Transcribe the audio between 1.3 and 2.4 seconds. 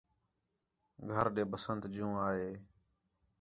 ݙے بسنت جوں آ